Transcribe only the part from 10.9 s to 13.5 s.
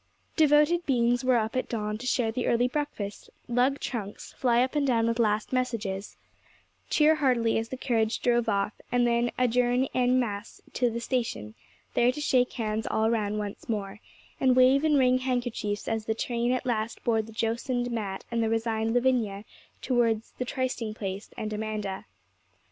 station, there to shake hands all round